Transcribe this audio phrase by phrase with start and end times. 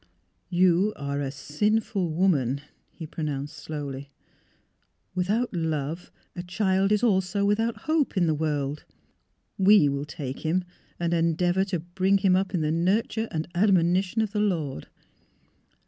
[0.63, 4.07] ''You are a sinful woman," he pronounced, slowlj^."
[5.13, 8.83] Without love, a child is also without hope in the world.
[9.59, 10.63] We will take him
[10.99, 14.87] and en deavour to bring him up in the nurture and admonition of the Lord."